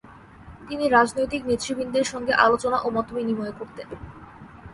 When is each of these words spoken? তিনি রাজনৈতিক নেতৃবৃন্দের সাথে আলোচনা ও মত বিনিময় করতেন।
তিনি 0.67 0.85
রাজনৈতিক 0.87 1.41
নেতৃবৃন্দের 1.45 2.05
সাথে 2.05 2.31
আলোচনা 2.45 2.77
ও 2.81 2.87
মত 2.89 3.07
বিনিময় 3.15 3.53
করতেন। 3.59 3.87